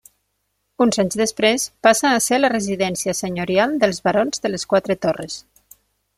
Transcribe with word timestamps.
Uns 0.85 0.95
anys 1.03 1.17
després, 1.19 1.65
passa 1.87 2.13
a 2.13 2.23
ser 2.29 2.39
la 2.41 2.51
residència 2.55 3.15
senyorial 3.21 3.77
dels 3.85 4.01
barons 4.09 4.45
de 4.47 4.53
les 4.55 4.67
Quatre 4.73 4.99
Torres. 5.07 5.39